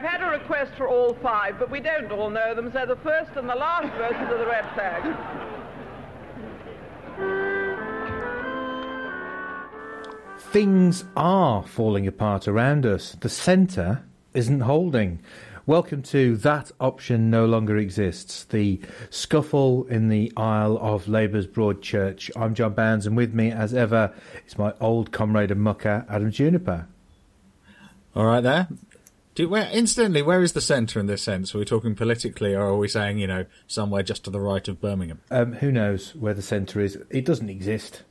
[0.00, 2.96] I've had a request for all five, but we don't all know them, so the
[2.96, 5.14] first and the last verses of the red flag.
[10.38, 13.14] Things are falling apart around us.
[13.20, 14.02] The centre
[14.32, 15.20] isn't holding.
[15.66, 18.80] Welcome to That Option No Longer Exists, the
[19.10, 22.30] scuffle in the aisle of Labour's Broadchurch.
[22.34, 24.14] I'm John Bounds, and with me, as ever,
[24.46, 26.86] is my old comrade and mucker, Adam Juniper.
[28.16, 28.66] All right, there.
[29.34, 31.54] Do, where, incidentally, where is the centre in this sense?
[31.54, 34.66] Are we talking politically, or are we saying, you know, somewhere just to the right
[34.66, 35.20] of Birmingham?
[35.30, 36.98] Um, who knows where the centre is?
[37.10, 38.02] It doesn't exist.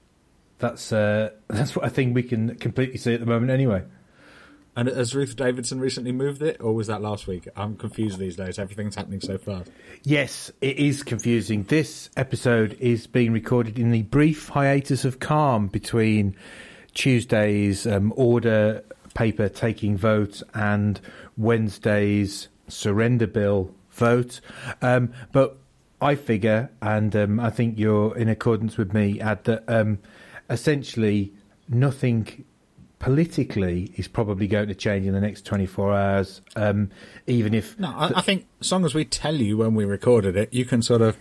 [0.59, 3.83] That's uh, that's what I think we can completely see at the moment, anyway.
[4.75, 7.49] And has Ruth Davidson recently moved it, or was that last week?
[7.53, 8.57] I'm confused these days.
[8.57, 9.69] Everything's happening so fast.
[10.03, 11.63] Yes, it is confusing.
[11.63, 16.33] This episode is being recorded in the brief hiatus of calm between
[16.93, 20.99] Tuesday's um, order paper taking vote and
[21.37, 24.41] Wednesday's surrender bill vote.
[24.81, 25.57] Um, but
[26.01, 29.99] I figure, and um, I think you're in accordance with me, Ad, that um,
[30.49, 31.33] essentially
[31.67, 32.45] nothing
[32.99, 36.89] politically is probably going to change in the next 24 hours, um,
[37.27, 37.77] even if.
[37.79, 40.65] No, I, I, think as long as we tell you when we recorded it, you
[40.65, 41.17] can sort of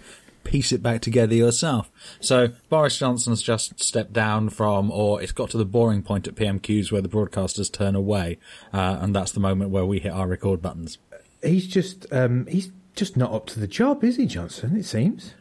[0.48, 1.91] piece it back together yourself.
[2.20, 6.34] So Boris Johnson's just stepped down from, or it's got to the boring point at
[6.34, 8.38] PMQs where the broadcasters turn away,
[8.72, 10.96] uh, and that's the moment where we hit our record buttons.
[11.42, 14.76] He's just, um, he's just not up to the job, is he, Johnson?
[14.76, 15.34] It seems.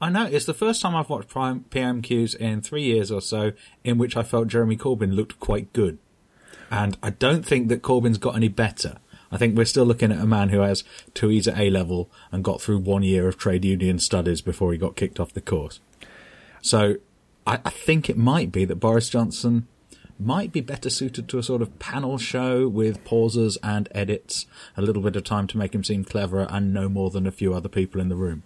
[0.00, 3.52] I know it's the first time I've watched Prime PMQs in three years or so
[3.84, 5.98] in which I felt Jeremy Corbyn looked quite good,
[6.70, 8.98] and I don't think that Corbyn's got any better.
[9.30, 10.84] I think we're still looking at a man who has
[11.14, 14.72] two E's at A level and got through one year of trade union studies before
[14.72, 15.80] he got kicked off the course.
[16.62, 16.96] So
[17.46, 19.66] I, I think it might be that Boris Johnson
[20.18, 24.82] might be better suited to a sort of panel show with pauses and edits, a
[24.82, 27.54] little bit of time to make him seem cleverer and no more than a few
[27.54, 28.42] other people in the room.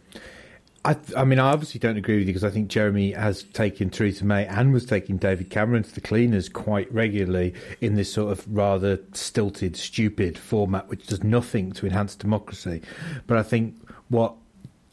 [0.85, 3.89] I, I, mean, I obviously don't agree with you because I think Jeremy has taken
[3.89, 8.33] Theresa May and was taking David Cameron to the cleaners quite regularly in this sort
[8.33, 12.83] of rather stilted, stupid format, which does nothing to enhance democracy.
[13.29, 13.77] But I think
[14.09, 14.35] what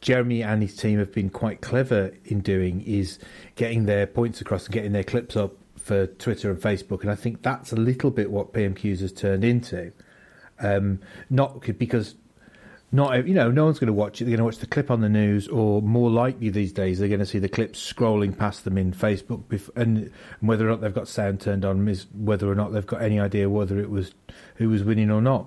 [0.00, 3.18] Jeremy and his team have been quite clever in doing is
[3.56, 7.00] getting their points across and getting their clips up for Twitter and Facebook.
[7.02, 9.92] And I think that's a little bit what PMQs has turned into.
[10.60, 11.00] Um,
[11.30, 12.14] not because
[12.92, 14.24] not you know no one's going to watch it.
[14.24, 17.08] They're going to watch the clip on the news or more likely these days they're
[17.08, 19.42] going to see the clips scrolling past them in facebook
[19.76, 23.02] and whether or not they've got sound turned on is whether or not they've got
[23.02, 24.12] any idea whether it was
[24.56, 25.46] who was winning or not.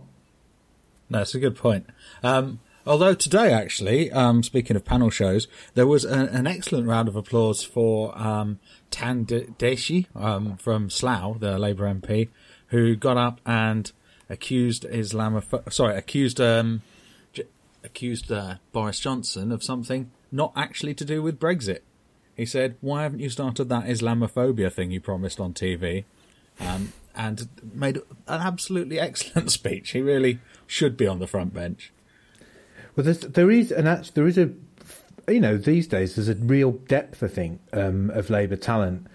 [1.09, 1.85] That's a good point.
[2.23, 7.09] Um, although today actually um, speaking of panel shows there was a, an excellent round
[7.09, 12.29] of applause for um, Tan Dhesi um, from Slough the labour mp
[12.67, 13.91] who got up and
[14.29, 16.81] accused islamoph sorry accused um,
[17.83, 21.79] accused uh, Boris Johnson of something not actually to do with Brexit.
[22.35, 26.05] He said, "Why haven't you started that Islamophobia thing you promised on TV?"
[26.59, 29.91] Um, and made an absolutely excellent speech.
[29.91, 31.91] He really should be on the front bench.
[32.95, 34.51] Well, there's, there is an there is a
[35.27, 39.07] you know these days there's a real depth I think um, of Labour talent.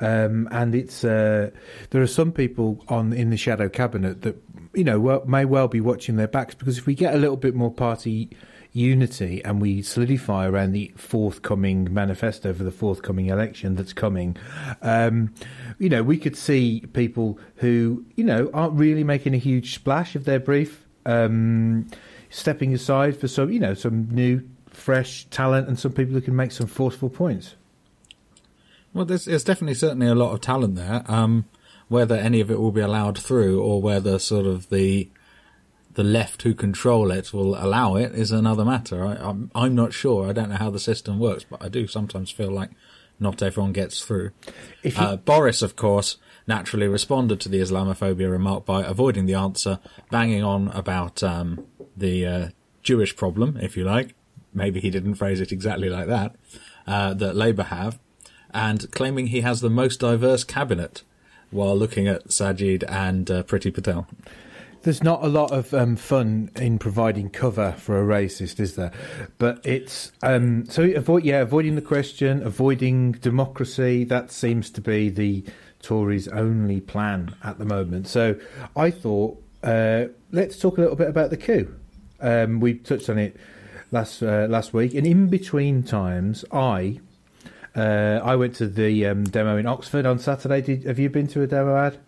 [0.00, 1.50] Um, and it's uh,
[1.90, 4.36] there are some people on in the shadow cabinet that
[4.74, 7.36] you know, well, may well be watching their backs because if we get a little
[7.36, 8.30] bit more party
[8.72, 14.36] unity and we solidify around the forthcoming manifesto for the forthcoming election that's coming,
[14.82, 15.32] um,
[15.78, 20.16] you know, we could see people who, you know, aren't really making a huge splash
[20.16, 21.86] of their brief, um,
[22.30, 24.42] stepping aside for some, you know, some new,
[24.74, 27.54] fresh talent and some people who can make some forceful points.
[28.92, 31.02] Well, there's, there's definitely certainly a lot of talent there.
[31.06, 31.46] Um,
[31.88, 35.10] whether any of it will be allowed through or whether sort of the
[35.94, 39.04] the left who control it will allow it is another matter.
[39.04, 40.28] I, am I'm, I'm not sure.
[40.28, 42.70] I don't know how the system works, but I do sometimes feel like
[43.20, 44.32] not everyone gets through.
[44.96, 49.78] Uh, Boris, of course, naturally responded to the Islamophobia remark by avoiding the answer,
[50.10, 51.64] banging on about um,
[51.96, 52.48] the uh,
[52.82, 54.14] Jewish problem, if you like.
[54.52, 56.34] Maybe he didn't phrase it exactly like that.
[56.86, 57.98] Uh, that Labour have,
[58.52, 61.02] and claiming he has the most diverse cabinet
[61.54, 64.06] while looking at Sajid and uh, Priti Patel.
[64.82, 68.92] There's not a lot of um, fun in providing cover for a racist, is there?
[69.38, 74.04] But it's um, so avoid yeah, avoiding the question, avoiding democracy.
[74.04, 75.42] That seems to be the
[75.80, 78.08] Tories' only plan at the moment.
[78.08, 78.36] So
[78.76, 81.74] I thought uh, let's talk a little bit about the coup.
[82.20, 83.36] Um, we touched on it
[83.90, 87.00] last uh, last week, and in between times, I
[87.76, 90.60] uh, I went to the um, demo in Oxford on Saturday.
[90.60, 91.98] Did, have you been to a demo ad?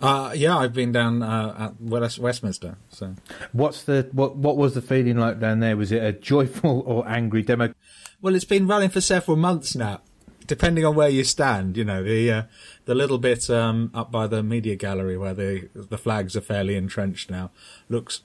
[0.00, 2.76] Uh, yeah, I've been down uh, at West- Westminster.
[2.88, 3.14] So,
[3.52, 4.36] What's the what?
[4.36, 5.76] What was the feeling like down there?
[5.76, 7.72] Was it a joyful or angry demo?
[8.20, 10.00] well, it's been running for several months now,
[10.46, 11.76] depending on where you stand.
[11.76, 12.42] You know, the uh,
[12.86, 16.74] the little bit um, up by the media gallery where the the flags are fairly
[16.74, 17.50] entrenched now
[17.88, 18.22] looks.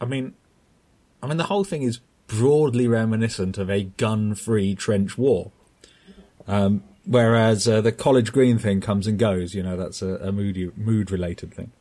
[0.00, 0.32] I mean,
[1.22, 5.52] I mean the whole thing is broadly reminiscent of a gun-free trench war.
[6.50, 9.54] Um, whereas uh, the College Green thing comes and goes.
[9.54, 11.72] You know, that's a, a moody mood-related thing.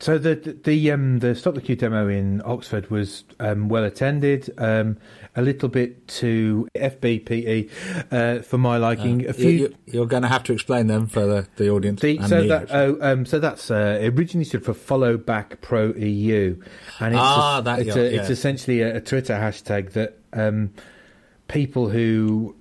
[0.00, 3.84] So the the the, um, the stop the coup demo in Oxford was um, well
[3.84, 4.52] attended.
[4.58, 4.98] Um,
[5.36, 7.70] a little bit too FBPE
[8.12, 9.26] uh, for my liking.
[9.26, 9.74] a few.
[9.86, 12.00] You, are going to have to explain them for the, the audience.
[12.02, 15.60] The, and so me, that oh, um, so that's uh, originally stood for Follow Back
[15.60, 16.60] Pro EU,
[17.00, 20.18] and it's Ah, a- that, it's, yeah, a, it's essentially a, a Twitter hashtag that
[20.32, 20.72] um,
[21.48, 22.54] people who,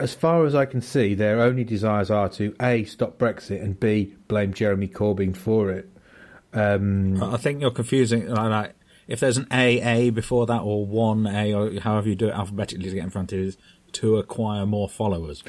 [0.00, 3.78] as far as I can see, their only desires are to a stop Brexit and
[3.78, 5.88] b blame Jeremy Corbyn for it.
[6.52, 8.28] Um, I think you're confusing.
[8.28, 8.74] Like, like,
[9.06, 12.88] if there's an AA before that, or one A, or however you do it alphabetically
[12.88, 13.58] to get in front of it, is
[13.92, 15.42] to acquire more followers.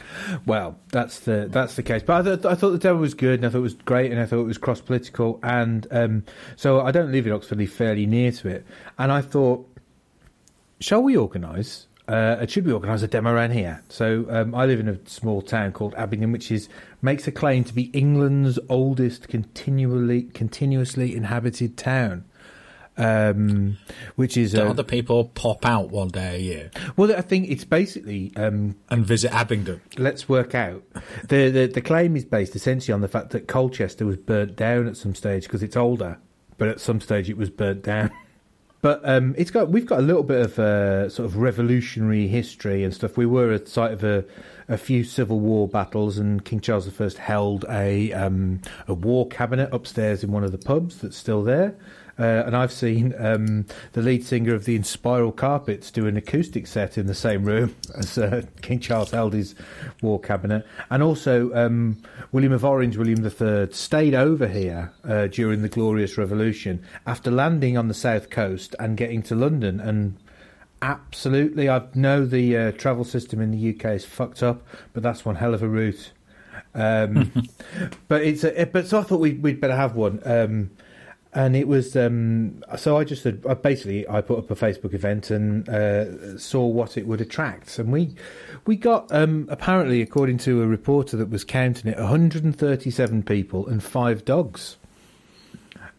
[0.45, 2.01] Well, that's the that's the case.
[2.03, 4.11] But I, th- I thought the demo was good, and I thought it was great,
[4.11, 6.23] and I thought it was cross political, and um,
[6.55, 8.65] so I don't live in Oxford, I live fairly near to it,
[8.97, 9.67] and I thought,
[10.79, 11.87] shall we organise?
[12.09, 13.83] Uh, it should we organise a demo around here?
[13.87, 16.67] So um, I live in a small town called Abingdon, which is
[17.03, 22.25] makes a claim to be England's oldest continually continuously inhabited town.
[22.97, 23.77] Um,
[24.15, 27.49] which is Do uh, other people pop out one day a year well, I think
[27.49, 29.79] it's basically um, and visit Abingdon?
[29.97, 30.83] let's work out.
[31.29, 34.87] The, the the claim is based essentially on the fact that Colchester was burnt down
[34.87, 36.17] at some stage because it's older,
[36.57, 38.11] but at some stage it was burnt down.
[38.81, 42.83] But um, it's got we've got a little bit of uh, sort of revolutionary history
[42.83, 43.17] and stuff.
[43.17, 44.23] We were at site of a,
[44.69, 49.69] a few civil war battles, and King Charles I held a um, a war cabinet
[49.73, 51.75] upstairs in one of the pubs that's still there.
[52.19, 56.67] Uh, and I've seen um, the lead singer of the Inspiral Carpets do an acoustic
[56.67, 59.55] set in the same room as uh, King Charles held his
[60.01, 60.65] war cabinet.
[60.89, 62.01] And also, um,
[62.33, 67.77] William of Orange, William III, stayed over here uh, during the Glorious Revolution after landing
[67.77, 69.79] on the south coast and getting to London.
[69.79, 70.17] And
[70.81, 75.23] absolutely, I know the uh, travel system in the UK is fucked up, but that's
[75.23, 76.11] one hell of a route.
[76.75, 77.31] Um,
[78.09, 80.19] but it's a, but so I thought we'd, we'd better have one.
[80.25, 80.71] Um,
[81.33, 85.29] and it was um, so I just I basically I put up a Facebook event
[85.29, 88.15] and uh, saw what it would attract, and we
[88.65, 93.83] we got um, apparently according to a reporter that was counting it 137 people and
[93.83, 94.77] five dogs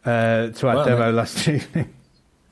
[0.05, 1.95] uh, to our Well, demo last evening.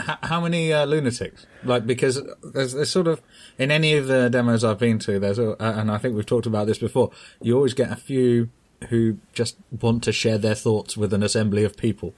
[0.00, 1.46] H- how many uh, lunatics?
[1.64, 3.20] Like because there's, there's sort of
[3.58, 6.46] in any of the demos I've been to, there's a, and I think we've talked
[6.46, 7.10] about this before.
[7.42, 8.50] You always get a few
[8.90, 12.14] who just want to share their thoughts with an assembly of people.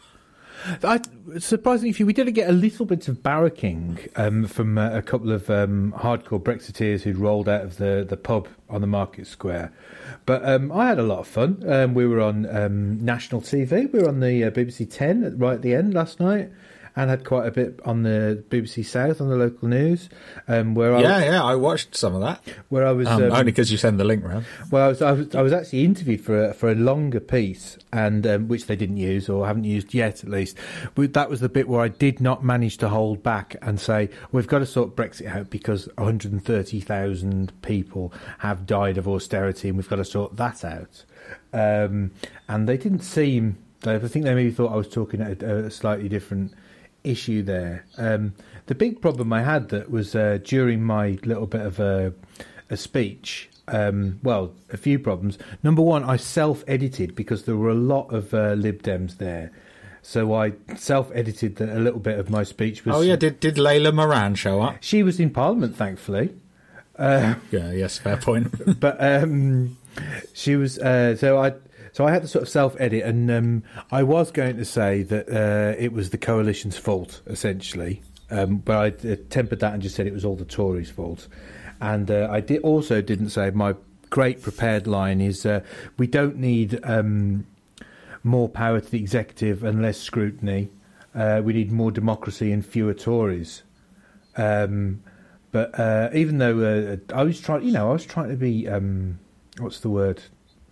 [0.82, 1.00] I,
[1.38, 2.06] surprisingly few.
[2.06, 5.94] We did get a little bit of barracking um, from uh, a couple of um,
[5.96, 9.72] hardcore Brexiteers who'd rolled out of the, the pub on the market square.
[10.26, 11.62] But um, I had a lot of fun.
[11.66, 13.92] Um, we were on um, national TV.
[13.92, 16.50] We were on the uh, BBC 10 right at the end last night.
[16.96, 20.08] And had quite a bit on the BBC South on the local news,
[20.48, 22.42] um, where I Yeah, yeah, I watched some of that.
[22.68, 24.44] where I was Um, um, only because you send the link round.
[24.70, 27.78] well, I was, I was I was actually interviewed for a, for a longer piece,
[27.92, 30.58] and um, which they didn't use or haven't used yet, at least.
[30.96, 34.10] But that was the bit where I did not manage to hold back and say
[34.32, 39.88] we've got to sort Brexit out because 130,000 people have died of austerity, and we've
[39.88, 41.04] got to sort that out.
[41.52, 42.10] Um,
[42.48, 43.58] and they didn't seem.
[43.86, 46.52] I think they maybe thought I was talking at a, a slightly different
[47.04, 47.84] issue there.
[47.96, 48.34] Um,
[48.66, 52.12] the big problem I had that was uh, during my little bit of a,
[52.68, 53.48] a speech.
[53.68, 55.38] Um, well, a few problems.
[55.62, 59.52] Number one, I self-edited because there were a lot of uh, Lib Dems there,
[60.02, 62.84] so I self-edited the, a little bit of my speech.
[62.84, 64.76] Was, Oh yeah, did did Layla Moran show up?
[64.80, 66.34] she was in Parliament, thankfully.
[67.50, 68.80] Yeah, yes, fair point.
[68.80, 69.76] but um,
[70.34, 71.54] she was uh, so I
[71.92, 75.02] so I had to sort of self edit, and um, I was going to say
[75.04, 79.82] that uh, it was the coalition's fault essentially, um, but I uh, tempered that and
[79.82, 81.28] just said it was all the Tories' fault.
[81.80, 83.74] And uh, I also didn't say my
[84.10, 85.60] great prepared line is uh,
[85.96, 87.46] we don't need um,
[88.22, 90.68] more power to the executive and less scrutiny.
[91.14, 93.62] Uh, we need more democracy and fewer Tories.
[94.36, 95.02] Um,
[95.52, 98.68] but uh, even though uh, I was trying, you know, I was trying to be
[98.68, 99.18] um,
[99.58, 100.22] what's the word,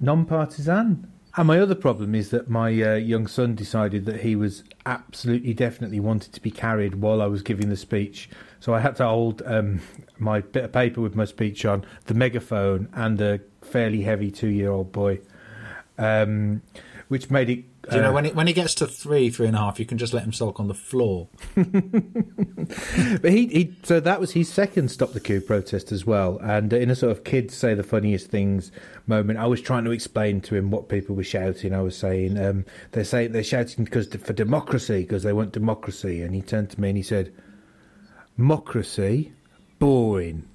[0.01, 1.13] non-partisan.
[1.37, 5.55] And my other problem is that my uh, young son decided that he was absolutely,
[5.55, 8.29] definitely wanted to be carried while I was giving the speech.
[8.59, 9.81] So I had to hold um,
[10.19, 14.91] my bit of paper with my speech on, the megaphone, and a fairly heavy two-year-old
[14.91, 15.21] boy,
[15.97, 16.63] um,
[17.07, 19.57] which made it Do you know when he, when he gets to three, three and
[19.57, 21.29] a half, you can just let him sulk on the floor.
[23.23, 26.39] But he, he so that was his second stop the coup protest as well.
[26.43, 28.71] And in a sort of kids say the funniest things
[29.07, 31.75] moment, I was trying to explain to him what people were shouting.
[31.75, 36.23] I was saying um, they're saying they're shouting because for democracy because they want democracy.
[36.23, 37.33] And he turned to me and he said,
[38.37, 39.33] "Democracy,
[39.79, 40.47] boring.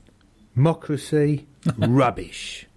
[0.56, 1.48] Democracy,
[1.78, 2.68] rubbish."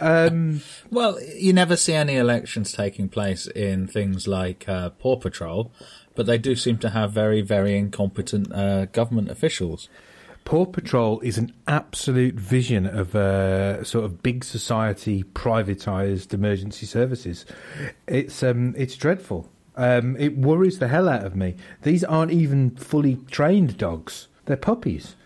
[0.00, 5.72] Um, Well, you never see any elections taking place in things like uh, Paw Patrol,
[6.14, 9.88] but they do seem to have very, very incompetent uh, government officials.
[10.46, 17.44] Paw Patrol is an absolute vision of uh, sort of big society privatized emergency services.
[18.06, 19.50] It's um, it's dreadful.
[19.74, 21.56] Um, it worries the hell out of me.
[21.82, 25.16] These aren't even fully trained dogs; they're puppies.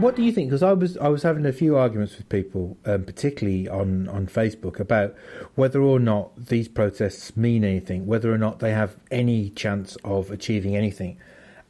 [0.00, 0.48] What do you think?
[0.48, 4.26] Because I was I was having a few arguments with people, um, particularly on, on
[4.26, 5.14] Facebook, about
[5.54, 10.30] whether or not these protests mean anything, whether or not they have any chance of
[10.30, 11.18] achieving anything.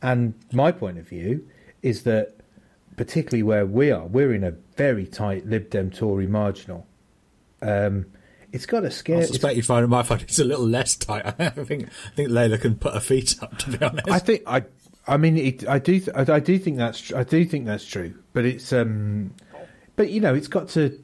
[0.03, 1.47] And my point of view
[1.83, 2.37] is that,
[2.97, 6.87] particularly where we are, we're in a very tight Lib Dem Tory marginal.
[7.63, 8.07] Um,
[8.53, 9.19] it's got a scare.
[9.19, 11.27] I suspect you find might find it's a little less tight.
[11.39, 13.59] I think I think Layla can put her feet up.
[13.59, 14.65] To be honest, I think I,
[15.09, 18.15] I mean, it, I do, I, do think that's, I do think that's true.
[18.33, 19.35] But it's, um,
[19.97, 21.03] but you know, it's got to.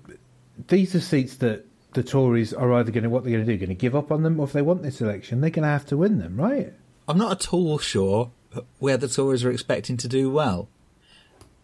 [0.68, 3.58] These are seats that the Tories are either going to what they're going to do,
[3.58, 5.68] going to give up on them, or if they want this election, they're going to
[5.68, 6.72] have to win them, right?
[7.08, 8.30] I'm not at all sure
[8.78, 10.68] where the Tories are expecting to do well,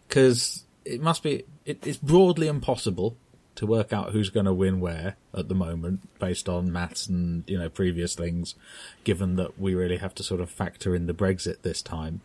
[0.07, 3.15] because it must be it, it's broadly impossible
[3.55, 7.43] to work out who's going to win where at the moment based on maths and
[7.47, 8.55] you know previous things.
[9.03, 12.21] Given that we really have to sort of factor in the Brexit this time,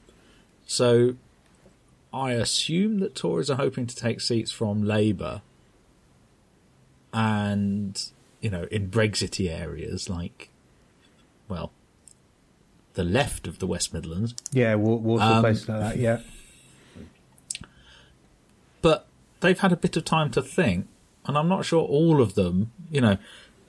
[0.67, 1.17] so
[2.13, 5.43] I assume that Tories are hoping to take seats from Labour,
[7.13, 8.03] and
[8.41, 10.51] you know in Brexity areas like,
[11.49, 11.73] well,
[12.95, 14.35] the left of the West Midlands.
[14.53, 15.97] Yeah, Wa- Water, Um, places like that.
[15.99, 16.21] Yeah,
[18.83, 19.07] but
[19.41, 20.89] they've had a bit of time to think,
[21.27, 23.19] and I'm not sure all of them, you know,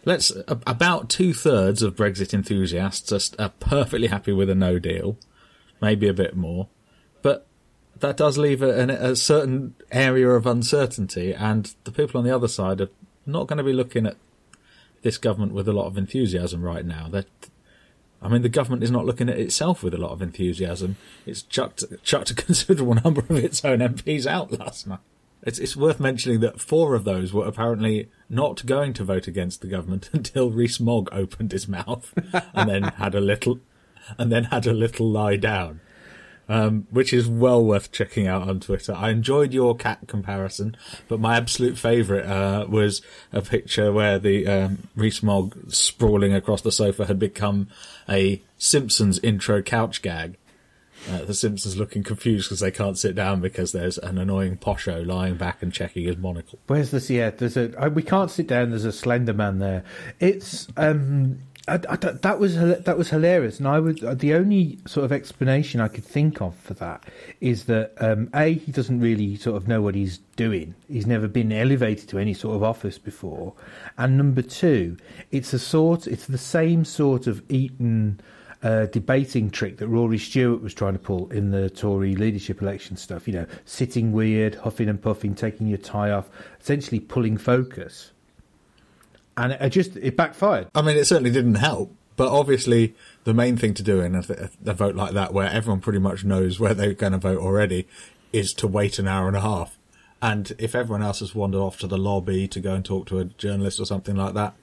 [0.06, 5.18] let's about two thirds of Brexit enthusiasts are, are perfectly happy with a no deal,
[5.82, 6.68] maybe a bit more,
[7.22, 7.48] but
[8.00, 12.48] that does leave a, a certain area of uncertainty, and the people on the other
[12.48, 12.90] side are
[13.26, 14.18] not going to be looking at
[15.02, 17.08] this government with a lot of enthusiasm right now.
[17.08, 17.28] That
[18.22, 20.98] I mean, the government is not looking at itself with a lot of enthusiasm.
[21.26, 25.00] It's chucked chucked a considerable number of its own MPs out last night.
[25.44, 29.62] It's it's worth mentioning that four of those were apparently not going to vote against
[29.62, 32.14] the government until Rees Mogg opened his mouth
[32.54, 33.60] and then had a little
[34.18, 35.82] and then had a little lie down.
[36.50, 38.94] Um, which is well worth checking out on Twitter.
[38.94, 40.77] I enjoyed your cat comparison,
[41.10, 43.01] but my absolute favourite uh, was
[43.34, 47.68] a picture where the um, Rees Mogg sprawling across the sofa had become
[48.08, 50.38] a Simpsons intro couch gag.
[51.10, 55.06] Uh, the Simpsons looking confused because they can't sit down because there's an annoying posho
[55.06, 56.60] lying back and checking his monocle.
[56.68, 57.10] where's this?
[57.10, 57.74] Yeah, there's a.
[57.80, 58.72] I, we can't sit down.
[58.72, 59.84] There's a Slender Man there.
[60.20, 61.39] It's um.
[61.68, 65.82] I, I, that was that was hilarious, and I would the only sort of explanation
[65.82, 67.04] I could think of for that
[67.42, 70.76] is that um, a he doesn't really sort of know what he's doing.
[70.88, 73.54] He's never been elevated to any sort of office before,
[73.98, 74.98] and number two,
[75.32, 78.22] it's a sort it's the same sort of Eton
[78.64, 82.96] uh, debating trick that Rory Stewart was trying to pull in the Tory leadership election
[82.96, 83.28] stuff.
[83.28, 86.30] You know, sitting weird, huffing and puffing, taking your tie off,
[86.62, 88.12] essentially pulling focus.
[89.38, 90.67] And it just it backfired.
[90.74, 94.24] I mean, it certainly didn't help, but obviously the main thing to do in a,
[94.65, 97.88] a vote like that, where everyone pretty much knows where they're going to vote already,
[98.34, 99.77] is to wait an hour and a half.
[100.22, 103.20] And if everyone else has wandered off to the lobby to go and talk to
[103.20, 104.56] a journalist or something like that,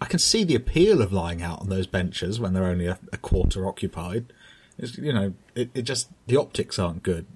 [0.00, 2.98] I can see the appeal of lying out on those benches when they're only a,
[3.12, 4.32] a quarter occupied.
[4.76, 7.26] It's, you know, it, it just the optics aren't good.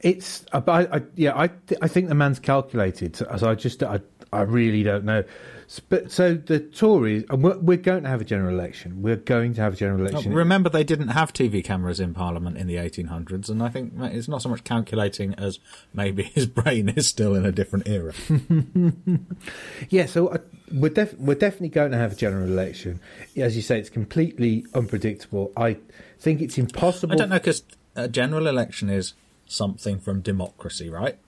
[0.00, 3.16] It's but I, I, yeah, I th- I think the man's calculated.
[3.16, 4.00] So I just I
[4.32, 5.24] I really don't know.
[5.88, 9.02] But so the Tories, and we're, we're going to have a general election.
[9.02, 10.32] We're going to have a general election.
[10.32, 14.28] Remember, they didn't have TV cameras in Parliament in the 1800s, and I think it's
[14.28, 15.58] not so much calculating as
[15.92, 18.12] maybe his brain is still in a different era.
[19.88, 20.38] Yeah, so uh,
[20.72, 23.00] we're def- we're definitely going to have a general election.
[23.36, 25.52] As you say, it's completely unpredictable.
[25.56, 25.78] I
[26.18, 27.14] think it's impossible.
[27.14, 27.62] I don't know because
[27.94, 29.14] a general election is
[29.46, 31.18] something from democracy, right?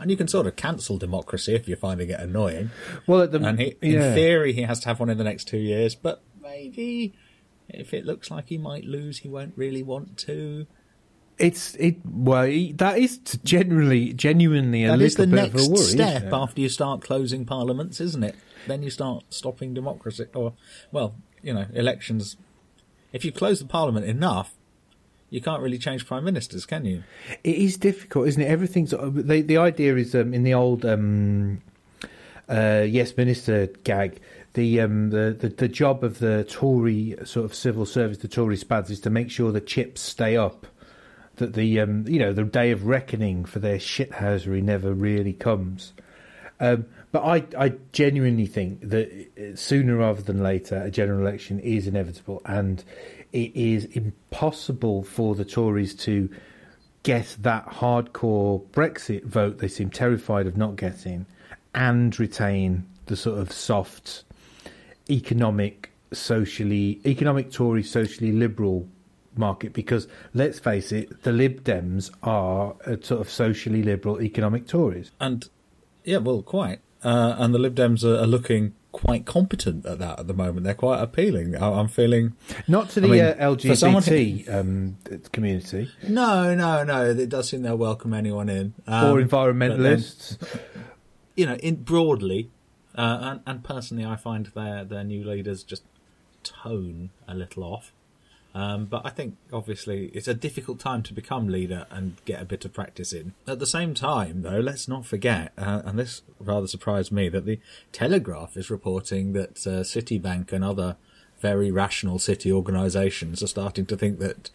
[0.00, 2.70] And you can sort of cancel democracy if you're finding it annoying.
[3.06, 4.14] Well, at the And he, in yeah.
[4.14, 7.14] theory, he has to have one in the next two years, but maybe
[7.70, 10.66] if it looks like he might lose, he won't really want to.
[11.38, 15.54] It's it well he- that is generally genuinely a That little is the bit next
[15.54, 15.84] of a worry.
[15.84, 18.34] step after you start closing parliaments, isn't it?
[18.66, 20.54] Then you start stopping democracy, or
[20.90, 22.36] well, you know, elections.
[23.12, 24.57] If you close the parliament enough,
[25.30, 27.04] you can't really change prime ministers, can you?
[27.44, 28.46] It is difficult, isn't it?
[28.46, 31.60] Everything's the the idea is um, in the old um,
[32.48, 34.20] uh, yes minister gag.
[34.54, 38.56] The, um, the the the job of the Tory sort of civil service, the Tory
[38.56, 40.66] spads, is to make sure the chips stay up.
[41.36, 45.92] That the um, you know the day of reckoning for their shithousery never really comes.
[46.58, 51.58] Um, but I, I genuinely think that uh, sooner rather than later, a general election
[51.60, 52.84] is inevitable, and
[53.32, 56.28] it is impossible for the Tories to
[57.02, 61.26] get that hardcore Brexit vote they seem terrified of not getting,
[61.74, 64.24] and retain the sort of soft,
[65.08, 68.86] economic, socially, economic Tory, socially liberal
[69.34, 69.72] market.
[69.72, 75.10] Because let's face it, the Lib Dems are a sort of socially liberal economic Tories.
[75.20, 75.48] And
[76.04, 76.80] yeah, well, quite.
[77.04, 80.64] Uh, and the Lib Dems are, are looking quite competent at that at the moment.
[80.64, 81.54] They're quite appealing.
[81.56, 82.34] I, I'm feeling
[82.66, 84.96] Not to I the mean, uh, for someone who- LGBT um,
[85.32, 87.04] community no, no, no.
[87.10, 88.74] It does seem they'll welcome anyone in.
[88.86, 90.58] Um, or but then- environmentalists.
[91.36, 92.50] you know, in broadly,
[92.96, 95.84] uh, and, and personally, I find their their new leaders just
[96.42, 97.92] tone a little off.
[98.54, 102.46] Um, but I think obviously it's a difficult time to become leader and get a
[102.46, 103.34] bit of practice in.
[103.46, 107.44] At the same time, though, let's not forget, uh, and this rather surprised me, that
[107.44, 107.60] the
[107.92, 110.96] Telegraph is reporting that uh, Citibank and other
[111.40, 114.50] very rational city organisations are starting to think that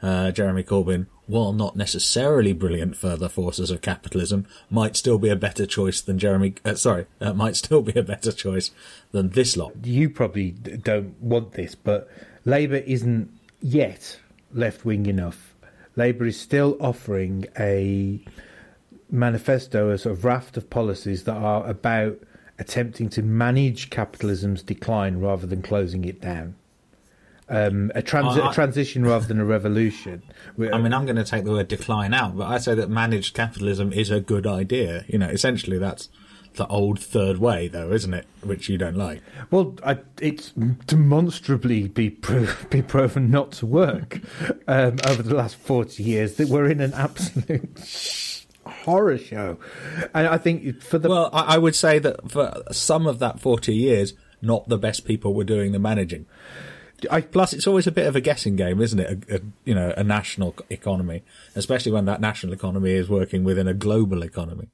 [0.00, 5.28] uh, Jeremy Corbyn, while not necessarily brilliant for the forces of capitalism, might still be
[5.28, 6.54] a better choice than Jeremy.
[6.64, 8.70] Uh, sorry, uh, might still be a better choice
[9.10, 9.72] than this lot.
[9.84, 12.08] you probably don't want this, but
[12.44, 14.18] Labour isn't yet
[14.52, 15.54] left wing enough.
[15.96, 18.20] Labour is still offering a
[19.10, 22.18] manifesto, a sort of raft of policies that are about
[22.58, 26.54] attempting to manage capitalism's decline rather than closing it down.
[27.48, 30.22] Um, a, transi- I- a transition rather than a revolution.
[30.56, 32.90] We- I mean, I'm going to take the word decline out, but I say that
[32.90, 35.04] managed capitalism is a good idea.
[35.08, 36.10] You know, essentially that's
[36.54, 38.26] the old third way, though, isn't it?
[38.42, 39.22] Which you don't like.
[39.50, 40.52] Well, I, it's
[40.86, 44.20] demonstrably be pro- be proven not to work
[44.66, 46.36] um, over the last forty years.
[46.36, 49.58] That we're in an absolute horror show,
[50.14, 53.40] and I think for the Well, I, I would say that for some of that
[53.40, 56.26] 40 years, not the best people were doing the managing.
[57.10, 59.24] I, Plus, it's always a bit of a guessing game, isn't it?
[59.30, 61.22] A, a, you know, a national economy,
[61.54, 64.68] especially when that national economy is working within a global economy.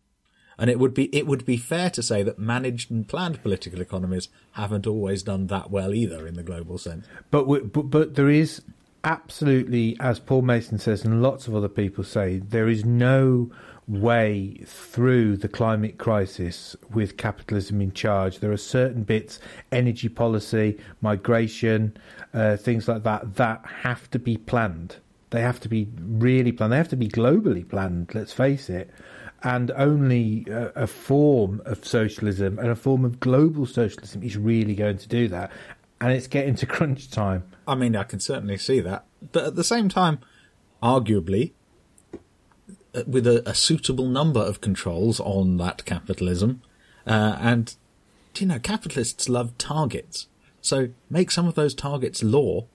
[0.58, 3.80] And it would be it would be fair to say that managed and planned political
[3.80, 7.06] economies haven't always done that well either in the global sense.
[7.30, 8.62] but, we, but but there is
[9.04, 13.50] absolutely, as Paul Mason says, and lots of other people say, there is no
[13.86, 18.38] way through the climate crisis with capitalism in charge.
[18.38, 19.38] There are certain bits,
[19.70, 21.96] energy policy, migration,
[22.32, 24.96] uh, things like that, that have to be planned.
[25.30, 26.72] They have to be really planned.
[26.72, 28.90] They have to be globally planned, let's face it.
[29.44, 34.74] And only a, a form of socialism and a form of global socialism is really
[34.74, 35.52] going to do that.
[36.00, 37.44] And it's getting to crunch time.
[37.68, 40.18] I mean, I can certainly see that, but at the same time,
[40.82, 41.52] arguably,
[42.94, 46.62] uh, with a, a suitable number of controls on that capitalism,
[47.06, 47.74] uh, and
[48.36, 50.28] you know, capitalists love targets.
[50.60, 52.66] So make some of those targets law,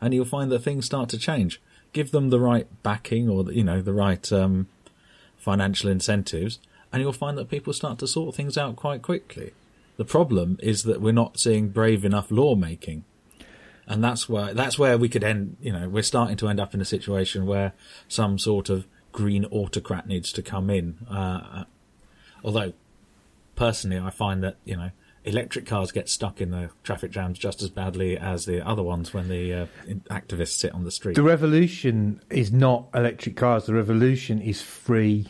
[0.00, 1.60] and you'll find that things start to change.
[1.92, 4.68] Give them the right backing, or you know, the right um,
[5.40, 6.60] financial incentives,
[6.92, 9.52] and you'll find that people start to sort things out quite quickly.
[9.96, 13.04] The problem is that we're not seeing brave enough lawmaking
[13.90, 15.56] and that's where that's where we could end.
[15.60, 17.72] You know, we're starting to end up in a situation where
[18.06, 20.98] some sort of green autocrat needs to come in.
[21.10, 21.64] Uh,
[22.44, 22.72] although,
[23.56, 24.90] personally, I find that you know
[25.24, 29.12] electric cars get stuck in the traffic jams just as badly as the other ones
[29.12, 29.66] when the uh,
[30.10, 31.14] activists sit on the street.
[31.14, 33.66] The revolution is not electric cars.
[33.66, 35.28] The revolution is free,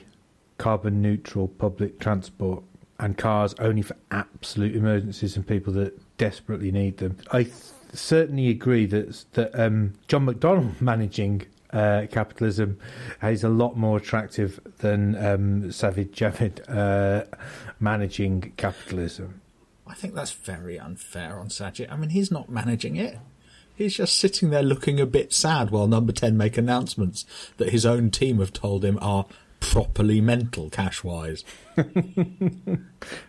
[0.59, 2.63] carbon neutral public transport
[2.99, 7.17] and cars only for absolute emergencies and people that desperately need them.
[7.33, 7.55] I th-
[7.93, 12.79] certainly agree that that um, John McDonnell managing uh, capitalism
[13.23, 17.25] is a lot more attractive than um, Savage Javid uh,
[17.79, 19.41] managing capitalism.
[19.91, 21.91] I think that's very unfair on Sajid.
[21.91, 23.19] I mean, he's not managing it.
[23.75, 27.25] He's just sitting there looking a bit sad while Number 10 make announcements
[27.57, 29.27] that his own team have told him are
[29.59, 31.45] properly mental cash wise.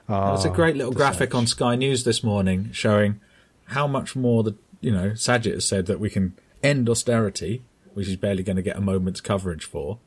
[0.08, 1.38] There was a great little graphic Saj.
[1.40, 3.22] on Sky News this morning showing
[3.68, 8.08] how much more the, you know, Sajid has said that we can end austerity which
[8.08, 10.00] he's barely going to get a moment's coverage for,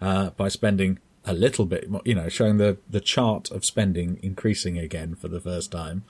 [0.00, 4.18] uh, by spending a little bit more, you know, showing the, the chart of spending
[4.22, 6.04] increasing again for the first time.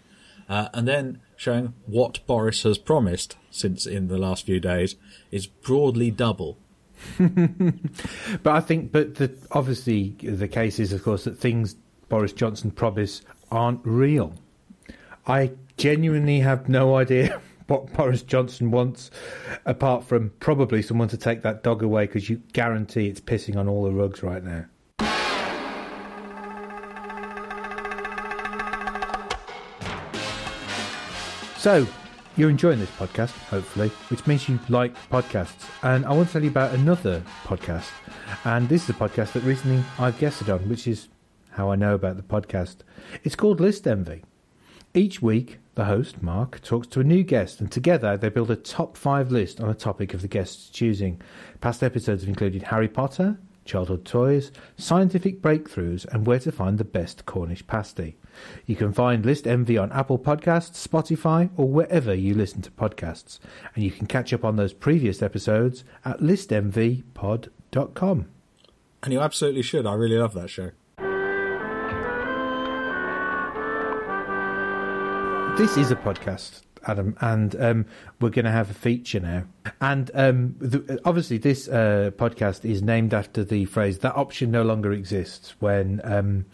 [0.49, 4.97] Uh, and then showing what Boris has promised since in the last few days
[5.31, 6.59] is broadly double.
[7.19, 11.77] but I think, but the, obviously the case is, of course, that things
[12.09, 14.35] Boris Johnson promise aren't real.
[15.27, 19.11] I genuinely have no idea what Boris Johnson wants,
[19.65, 23.69] apart from probably someone to take that dog away because you guarantee it's pissing on
[23.69, 24.67] all the rugs right now.
[31.65, 31.87] So,
[32.37, 35.65] you're enjoying this podcast, hopefully, which means you like podcasts.
[35.83, 37.89] And I want to tell you about another podcast.
[38.45, 41.09] And this is a podcast that recently I've guested on, which is
[41.53, 42.81] how I know about the podcast.
[43.23, 44.25] It's called List Envy.
[44.93, 48.57] Each week, the host, Mark, talks to a new guest, and together they build a
[48.57, 51.19] top five list on a topic of the guest's choosing.
[51.63, 56.85] Past episodes have included Harry Potter, childhood toys, scientific breakthroughs, and where to find the
[56.85, 58.17] best Cornish pasty.
[58.67, 63.39] You can find List Envy on Apple Podcasts, Spotify, or wherever you listen to podcasts.
[63.75, 68.27] And you can catch up on those previous episodes at listenvypod.com.
[69.03, 69.87] And you absolutely should.
[69.87, 70.71] I really love that show.
[75.57, 77.87] This is a podcast, Adam, and um,
[78.21, 79.45] we're going to have a feature now.
[79.81, 84.63] And um, the, obviously, this uh, podcast is named after the phrase "that option no
[84.63, 86.47] longer exists." When um,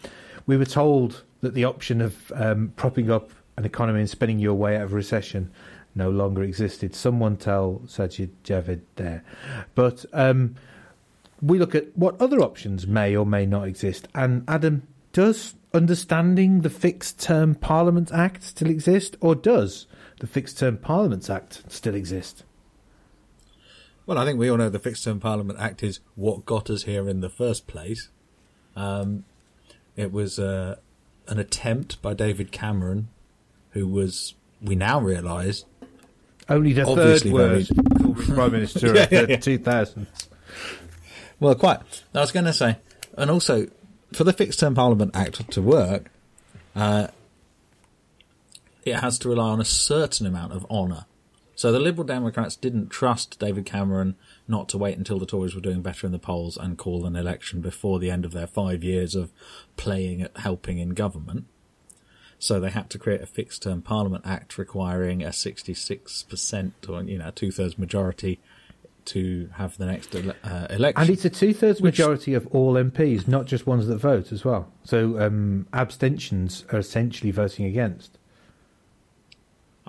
[0.47, 4.55] we were told that the option of um, propping up an economy and spending your
[4.55, 5.51] way out of recession
[5.95, 6.95] no longer existed.
[6.95, 9.25] Someone tell Sajid Javid there.
[9.75, 10.55] But um,
[11.43, 14.09] we look at what other options may or may not exist.
[14.14, 19.87] And Adam, does understanding the Fixed Term Parliament Act still exist, or does
[20.21, 22.45] the Fixed Term Parliaments Act still exist?
[24.07, 26.85] Well, I think we all know the Fixed Term Parliament Act is what got us
[26.85, 28.09] here in the first place.
[28.77, 29.25] Um,
[29.97, 30.77] it was uh,
[31.27, 33.09] an attempt by David Cameron,
[33.71, 35.65] who was, we now realise,
[36.49, 37.69] only the third word
[38.27, 39.37] Prime Minister yeah, of the yeah.
[39.37, 40.07] 2000s.
[41.39, 41.79] Well, quite.
[42.15, 42.77] I was going to say,
[43.17, 43.69] and also
[44.13, 46.11] for the Fixed Term Parliament Act to work,
[46.75, 47.07] uh,
[48.85, 51.07] it has to rely on a certain amount of honour.
[51.55, 54.16] So the Liberal Democrats didn't trust David Cameron
[54.49, 57.16] not to wait until the Tories were doing better in the polls and call an
[57.16, 59.31] election before the end of their five years of
[59.77, 61.45] playing at helping in government.
[62.38, 67.19] So they had to create a fixed term Parliament Act requiring a 66% or, you
[67.19, 68.40] know, two thirds majority
[69.05, 71.03] to have the next ele- uh, election.
[71.03, 74.47] And it's a two thirds majority of all MPs, not just ones that vote as
[74.47, 74.73] well.
[74.85, 78.16] So um, abstentions are essentially voting against.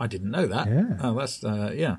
[0.01, 0.67] I didn't know that.
[0.67, 0.97] Yeah.
[0.99, 1.97] Oh, that's, uh, yeah.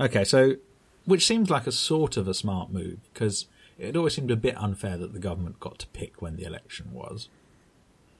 [0.00, 0.56] Okay, so
[1.04, 3.46] which seems like a sort of a smart move because
[3.78, 6.92] it always seemed a bit unfair that the government got to pick when the election
[6.92, 7.28] was.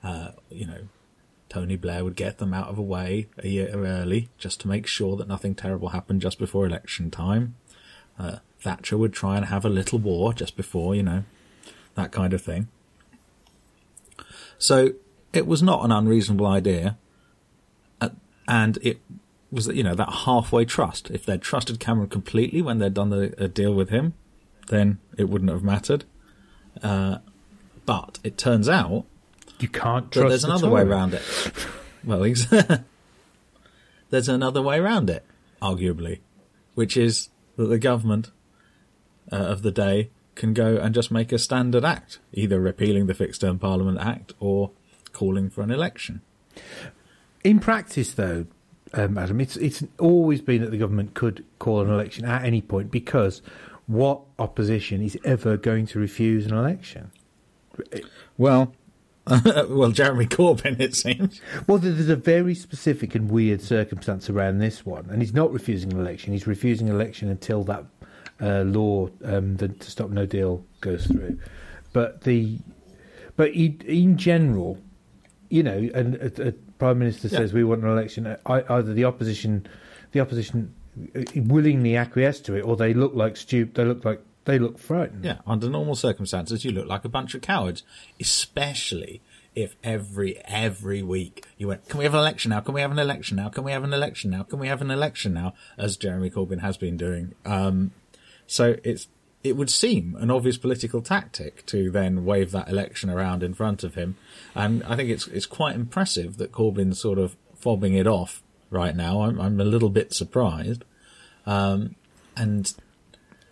[0.04, 0.82] Uh, you know,
[1.48, 4.86] Tony Blair would get them out of the way a year early just to make
[4.86, 7.56] sure that nothing terrible happened just before election time.
[8.18, 11.24] Uh, Thatcher would try and have a little war just before, you know,
[11.96, 12.68] that kind of thing.
[14.58, 14.92] So
[15.32, 16.96] it was not an unreasonable idea,
[18.48, 19.00] and it
[19.50, 21.10] was you know that halfway trust.
[21.10, 24.14] If they'd trusted Cameron completely when they'd done the a deal with him,
[24.68, 26.04] then it wouldn't have mattered.
[26.82, 27.18] Uh,
[27.84, 29.06] but it turns out
[29.58, 30.28] you can't trust.
[30.28, 31.22] there's another way around it.
[32.04, 32.20] well,
[34.10, 35.24] there's another way around it,
[35.62, 36.20] arguably,
[36.74, 38.30] which is that the government
[39.32, 43.14] uh, of the day can go and just make a standard act, either repealing the
[43.14, 44.72] Fixed Term Parliament Act or
[45.12, 46.20] calling for an election.
[47.46, 48.46] In practice, though,
[48.92, 49.40] um, Adam.
[49.40, 53.40] It's it's always been that the government could call an election at any point because
[53.86, 57.12] what opposition is ever going to refuse an election?
[58.36, 58.74] Well,
[59.68, 61.40] well, Jeremy Corbyn, it seems.
[61.68, 65.92] Well, there's a very specific and weird circumstance around this one, and he's not refusing
[65.92, 66.32] an election.
[66.32, 67.84] He's refusing an election until that
[68.40, 71.38] uh, law um, the, to stop No Deal goes through.
[71.92, 72.58] But the
[73.36, 74.78] but he, in general,
[75.48, 76.16] you know, and
[76.78, 79.66] prime minister says we want an election, uh, either the opposition,
[80.12, 80.74] the opposition
[81.14, 83.74] uh, willingly acquiesce to it, or they look like stupid.
[83.74, 85.24] They look like they look frightened.
[85.24, 87.82] Yeah, under normal circumstances, you look like a bunch of cowards,
[88.20, 89.20] especially
[89.54, 92.60] if every every week you went, "Can we have an election now?
[92.60, 93.48] Can we have an election now?
[93.48, 94.42] Can we have an election now?
[94.42, 97.34] Can we have an election now?" As Jeremy Corbyn has been doing.
[97.44, 97.92] Um,
[98.46, 99.08] so it's
[99.42, 103.84] it would seem an obvious political tactic to then wave that election around in front
[103.84, 104.16] of him.
[104.54, 108.94] And I think it's it's quite impressive that Corbyn's sort of fobbing it off right
[108.94, 109.22] now.
[109.22, 110.84] I'm, I'm a little bit surprised.
[111.46, 111.94] Um,
[112.36, 112.72] and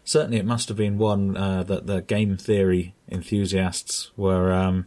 [0.05, 4.87] certainly it must have been one uh, that the game theory enthusiasts were um,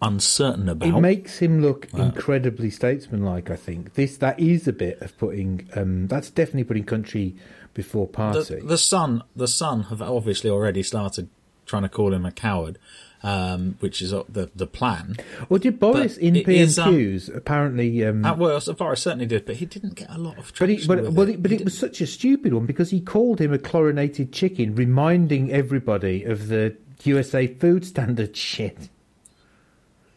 [0.00, 0.88] uncertain about.
[0.88, 3.50] It makes him look incredibly statesmanlike.
[3.50, 5.68] I think this that is a bit of putting.
[5.74, 7.36] Um, that's definitely putting country
[7.76, 8.56] before party.
[8.56, 11.28] the, the Sun, the Sun have obviously already started
[11.66, 12.78] trying to call him a coward,
[13.22, 15.16] um, which is uh, the the plan.
[15.48, 18.04] Well, did Boris but in it is, um, PMQs apparently?
[18.04, 20.68] Um, Uh, well, so far, certainly did, but he didn't get a lot of But,
[20.68, 21.04] he, but, it.
[21.28, 24.74] it, but it was such a stupid one because he called him a chlorinated chicken,
[24.74, 28.88] reminding everybody of the USA food standard shit.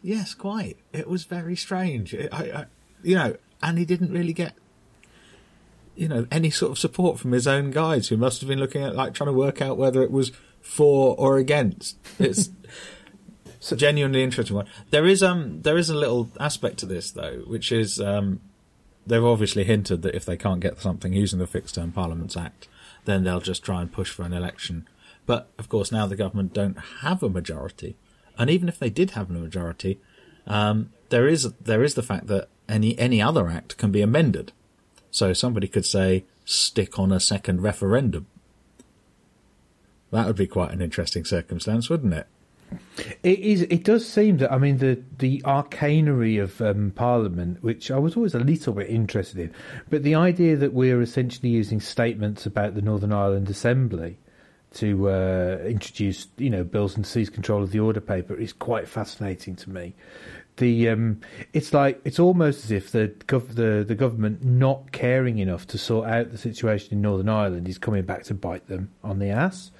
[0.02, 0.78] Yes, quite.
[0.92, 2.14] It was very strange.
[2.14, 2.64] I, I,
[3.02, 4.54] you know, and he didn't really get,
[5.94, 8.82] you know, any sort of support from his own guys who must have been looking
[8.82, 11.96] at like trying to work out whether it was for or against.
[12.18, 12.50] It's
[13.72, 14.66] a genuinely interesting one.
[14.90, 18.40] There is um there is a little aspect to this though, which is um
[19.06, 22.68] they've obviously hinted that if they can't get something using the Fixed Term Parliaments Act,
[23.04, 24.88] then they'll just try and push for an election.
[25.26, 27.96] But of course, now the government don't have a majority,
[28.38, 30.00] and even if they did have a majority,
[30.46, 34.52] um, there is there is the fact that any any other act can be amended.
[35.10, 38.26] So somebody could say stick on a second referendum.
[40.10, 42.26] That would be quite an interesting circumstance, wouldn't it?
[43.22, 43.62] It is.
[43.62, 48.16] It does seem that I mean the the arcanery of um, Parliament, which I was
[48.16, 49.52] always a little bit interested in,
[49.88, 54.18] but the idea that we're essentially using statements about the Northern Ireland Assembly
[54.74, 58.88] to uh, introduce, you know, bills and seize control of the order paper is quite
[58.88, 59.94] fascinating to me.
[60.60, 61.20] The um,
[61.54, 65.78] it's like it's almost as if the gov- the the government not caring enough to
[65.78, 69.30] sort out the situation in Northern Ireland is coming back to bite them on the
[69.30, 69.72] ass.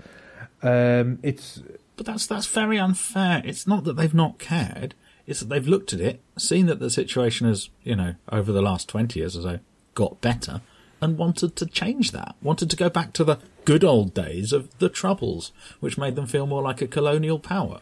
[0.62, 1.62] Um, it's
[1.96, 3.42] But that's that's very unfair.
[3.44, 4.94] It's not that they've not cared;
[5.26, 8.62] it's that they've looked at it, seen that the situation has, you know, over the
[8.62, 9.58] last twenty years or so,
[9.94, 10.62] got better,
[11.02, 12.36] and wanted to change that.
[12.40, 16.26] Wanted to go back to the good old days of the Troubles, which made them
[16.26, 17.80] feel more like a colonial power.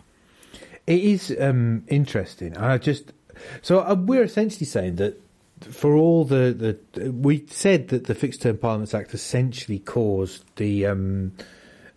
[0.88, 3.12] It is um, interesting, I just
[3.60, 5.20] so uh, we're essentially saying that
[5.60, 10.86] for all the, the we said that the Fixed Term Parliaments Act essentially caused the
[10.86, 11.34] um,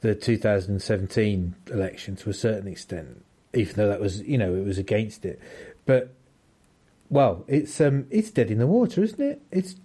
[0.01, 3.23] the 2017 election to a certain extent,
[3.53, 5.39] even though that was you know it was against it,
[5.85, 6.13] but
[7.09, 9.41] well, it's um, it's dead in the water, isn't it?
[9.51, 9.75] It's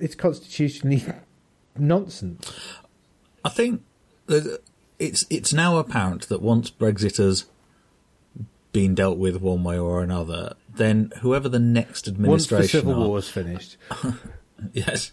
[0.00, 1.04] it's constitutionally
[1.78, 2.52] nonsense.
[3.44, 3.82] I think
[4.26, 4.58] that
[4.98, 7.44] it's it's now apparent that once Brexiters
[8.72, 13.02] been dealt with one way or another, then whoever the next administration Once the civil
[13.04, 13.76] are- war's finished,
[14.72, 15.12] Yes.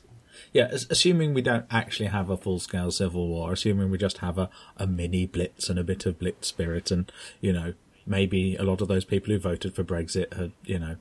[0.52, 4.38] Yeah, assuming we don't actually have a full scale civil war, assuming we just have
[4.40, 7.74] a, a mini blitz and a bit of blitz spirit, and, you know,
[8.08, 10.96] maybe a lot of those people who voted for Brexit had, you know,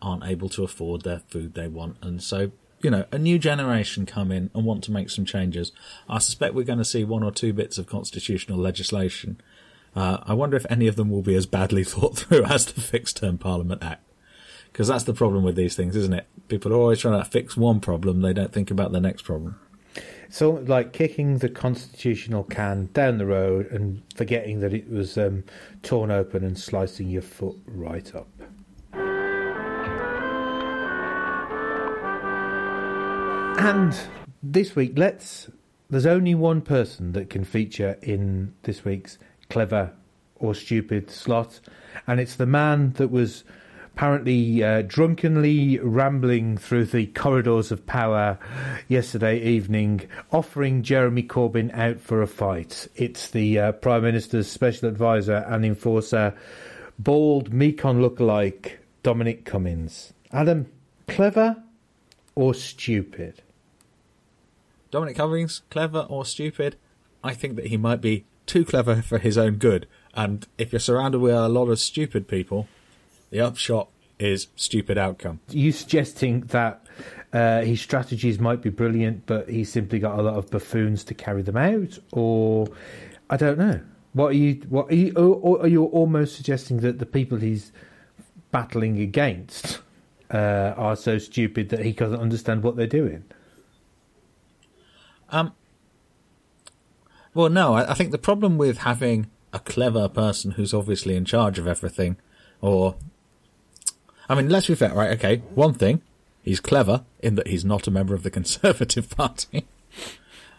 [0.00, 4.06] aren't able to afford their food they want, and so, you know, a new generation
[4.06, 5.72] come in and want to make some changes.
[6.08, 9.40] I suspect we're going to see one or two bits of constitutional legislation.
[9.94, 12.80] Uh, I wonder if any of them will be as badly thought through as the
[12.80, 14.02] Fixed Term Parliament Act.
[14.72, 16.26] Because that's the problem with these things, isn't it?
[16.48, 19.58] People are always trying to fix one problem, they don't think about the next problem.
[20.28, 25.44] So, like kicking the constitutional can down the road and forgetting that it was um,
[25.84, 28.28] torn open and slicing your foot right up.
[33.60, 33.96] And
[34.42, 35.48] this week, let's.
[35.88, 39.92] There's only one person that can feature in this week's clever
[40.36, 41.60] or stupid slot,
[42.06, 43.44] and it's the man that was
[43.94, 48.36] apparently uh, drunkenly rambling through the corridors of power
[48.88, 50.00] yesterday evening,
[50.32, 52.88] offering Jeremy Corbyn out for a fight.
[52.96, 56.34] It's the uh, Prime Minister's special advisor and enforcer,
[56.98, 60.12] bald Mekon lookalike Dominic Cummings.
[60.32, 60.66] Adam,
[61.06, 61.62] clever
[62.34, 63.42] or stupid?
[64.90, 66.76] Dominic Cummings, clever or stupid?
[67.22, 69.86] I think that he might be too clever for his own good.
[70.14, 72.68] And if you're surrounded with a lot of stupid people,
[73.30, 75.40] the upshot is stupid outcome.
[75.50, 76.86] You suggesting that
[77.32, 81.14] uh, his strategies might be brilliant, but he's simply got a lot of buffoons to
[81.14, 82.68] carry them out, or
[83.28, 83.80] I don't know.
[84.12, 84.54] What are you?
[84.68, 85.12] What are you?
[85.14, 87.72] Or, are you almost suggesting that the people he's
[88.52, 89.80] battling against
[90.32, 93.24] uh, are so stupid that he doesn't understand what they're doing?
[97.34, 101.24] Well, no, I, I think the problem with having a clever person who's obviously in
[101.24, 102.16] charge of everything,
[102.60, 102.96] or,
[104.28, 105.10] I mean, let's be fair, right?
[105.12, 106.00] Okay, one thing,
[106.42, 109.66] he's clever in that he's not a member of the Conservative Party.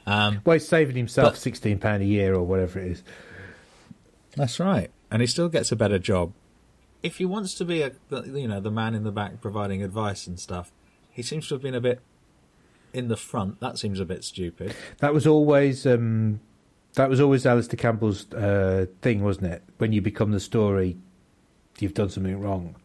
[0.07, 3.03] Well, he's saving himself But- sixteen pound a year or whatever it is.
[4.35, 6.33] That's right, and he still gets a better job.
[7.01, 9.81] If he wants to be a, the- you know, the man in the back providing
[9.81, 10.71] advice and stuff,
[11.09, 12.01] he seems to have been a bit
[12.93, 13.59] in the front.
[13.61, 14.75] That seems a bit stupid.
[14.99, 16.39] That was always um,
[16.95, 19.63] that was always Alastair Campbell's uh, thing, wasn't it?
[19.77, 20.97] When you become the story,
[21.79, 22.75] you've done something wrong.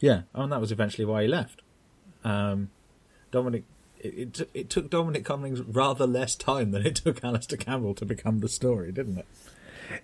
[0.00, 1.62] Yeah, oh, and that was eventually why he left.
[2.24, 2.70] Um,
[3.30, 3.64] Dominic,
[3.98, 7.94] it, it, took- it took Dominic Cummings rather less time than it took Alastair Campbell
[7.94, 9.26] to become the story, didn't it?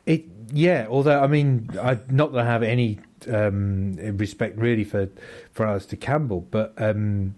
[0.04, 0.86] It, yeah.
[0.90, 2.98] Although I mean, I not that I have any
[3.30, 5.08] um, respect really for
[5.52, 7.36] for Alastair Campbell, but um,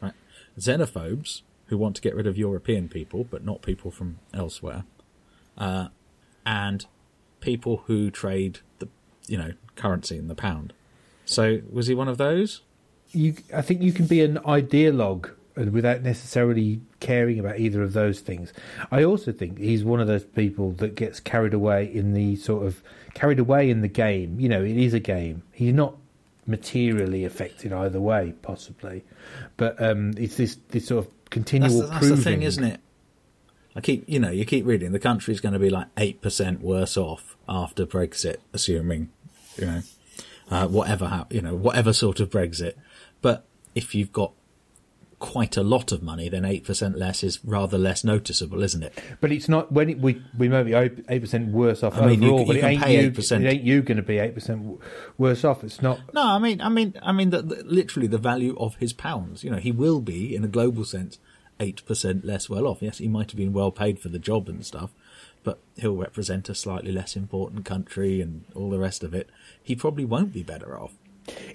[0.00, 0.14] Right?
[0.58, 4.84] Xenophobes, who want to get rid of European people, but not people from elsewhere,
[5.56, 5.88] uh,
[6.44, 6.86] and
[7.40, 8.88] people who trade the,
[9.26, 10.74] you know, currency in the pound.
[11.32, 12.62] So was he one of those?
[13.14, 13.34] you.
[13.54, 18.20] I think you can be an ideologue and without necessarily caring about either of those
[18.20, 18.52] things.
[18.90, 22.66] I also think he's one of those people that gets carried away in the sort
[22.66, 22.82] of
[23.14, 24.40] carried away in the game.
[24.40, 25.42] You know, it is a game.
[25.52, 25.96] He's not
[26.46, 29.04] materially affected either way, possibly,
[29.56, 32.80] but um, it's this this sort of continual That's, the, that's the thing, isn't it?
[33.74, 34.92] I keep, you know, you keep reading.
[34.92, 39.10] The country's going to be like eight percent worse off after Brexit, assuming,
[39.56, 39.82] you know,
[40.52, 42.74] uh, whatever hap- you know, whatever sort of Brexit.
[43.20, 44.32] But if you've got
[45.18, 48.98] quite a lot of money, then eight percent less is rather less noticeable, isn't it?
[49.20, 52.24] But it's not when it, we we may be eight percent worse off I mean,
[52.24, 53.10] overall, you but it ain't you.
[53.12, 53.40] 8%.
[53.40, 54.80] It ain't you going to be eight percent
[55.16, 55.64] worse off.
[55.64, 56.00] It's not.
[56.12, 59.42] No, I mean, I mean, I mean, the, literally the value of his pounds.
[59.44, 61.18] You know, he will be, in a global sense,
[61.60, 62.82] eight percent less well off.
[62.82, 64.90] Yes, he might have been well paid for the job and stuff,
[65.44, 69.28] but he'll represent a slightly less important country and all the rest of it.
[69.62, 70.92] He probably won't be better off.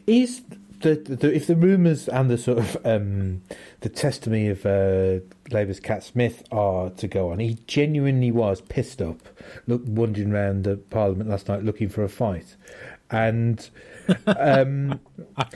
[0.05, 0.41] Is
[0.81, 3.41] the, the if the rumours and the sort of um,
[3.81, 5.19] the testimony of uh,
[5.51, 9.27] Labour's Cat Smith are to go on, he genuinely was pissed up,
[9.65, 12.55] look wandering around the Parliament last night looking for a fight,
[13.09, 13.69] and
[14.27, 14.99] um,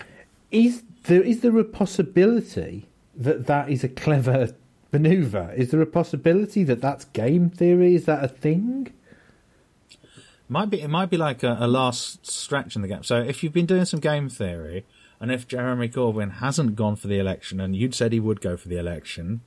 [0.52, 4.54] is there is there a possibility that that is a clever
[4.92, 5.54] manoeuvre?
[5.56, 7.96] Is there a possibility that that's game theory?
[7.96, 8.94] Is that a thing?
[10.50, 13.04] Might be, it might be like a, a last stretch in the game.
[13.04, 14.86] So if you've been doing some game theory,
[15.20, 18.58] and if Jeremy Corbyn hasn't gone for the election, and you'd said he would go
[18.58, 19.42] for the election,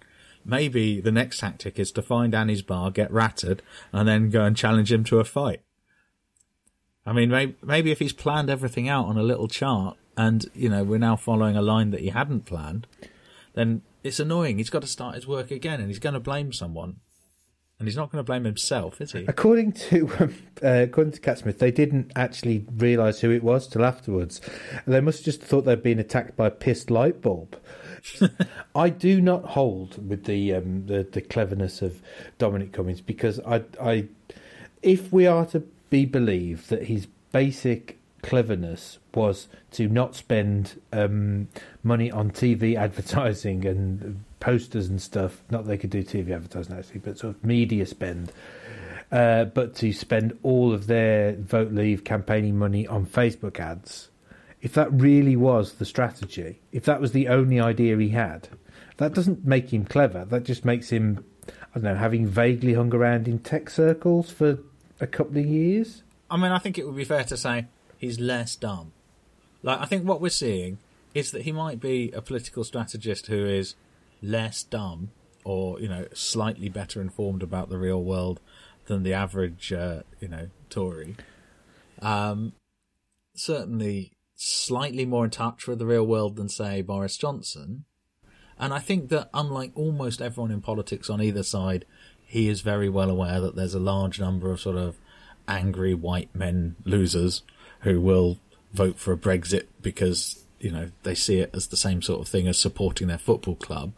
[0.44, 4.56] maybe the next tactic is to find Annie's bar, get ratted, and then go and
[4.56, 5.60] challenge him to a fight.
[7.04, 10.68] I mean, maybe, maybe if he's planned everything out on a little chart, and you
[10.68, 12.86] know we're now following a line that he hadn't planned,
[13.54, 14.58] then it's annoying.
[14.58, 17.00] He's got to start his work again, and he's going to blame someone,
[17.78, 19.24] and he's not going to blame himself, is he?
[19.26, 23.66] According to um, uh, according to Cat Smith, they didn't actually realise who it was
[23.66, 24.40] till afterwards.
[24.86, 27.58] They must have just thought they'd been attacked by a pissed light bulb.
[28.74, 32.02] I do not hold with the, um, the the cleverness of
[32.36, 34.08] Dominic Cummings because I I
[34.82, 41.48] if we are to be believed that his basic cleverness was to not spend um,
[41.82, 45.42] money on TV advertising and posters and stuff.
[45.50, 48.32] Not they could do TV advertising actually, but sort of media spend.
[49.12, 54.08] Uh, but to spend all of their vote leave campaigning money on Facebook ads.
[54.60, 58.48] If that really was the strategy, if that was the only idea he had,
[58.96, 60.24] that doesn't make him clever.
[60.24, 64.58] That just makes him, I don't know, having vaguely hung around in tech circles for
[65.00, 66.02] a couple of years.
[66.30, 67.66] I mean, I think it would be fair to say
[67.98, 68.93] he's less dumb.
[69.64, 70.78] Like, I think what we're seeing
[71.14, 73.74] is that he might be a political strategist who is
[74.20, 75.10] less dumb
[75.42, 78.40] or, you know, slightly better informed about the real world
[78.86, 81.16] than the average, uh, you know, Tory.
[82.02, 82.52] Um,
[83.34, 87.84] certainly slightly more in touch with the real world than, say, Boris Johnson.
[88.58, 91.86] And I think that unlike almost everyone in politics on either side,
[92.26, 94.98] he is very well aware that there's a large number of sort of
[95.48, 97.42] angry white men losers
[97.80, 98.38] who will
[98.74, 102.28] vote for a Brexit because, you know, they see it as the same sort of
[102.28, 103.92] thing as supporting their football club.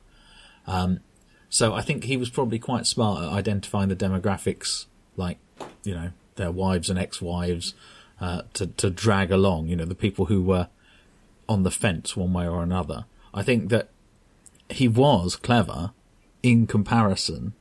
[0.66, 1.00] Um,
[1.48, 5.38] so I think he was probably quite smart at identifying the demographics, like,
[5.82, 7.74] you know, their wives and ex-wives,
[8.20, 10.68] uh, to, to drag along, you know, the people who were
[11.48, 13.06] on the fence one way or another.
[13.32, 13.88] I think that
[14.68, 15.92] he was clever
[16.42, 17.54] in comparison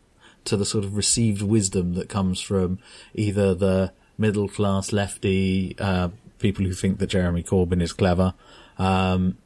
[0.46, 2.80] to the sort of received wisdom that comes from
[3.14, 6.10] either the middle class lefty uh,
[6.46, 8.36] people who think that Jeremy Corbyn is clever,
[8.78, 9.40] um,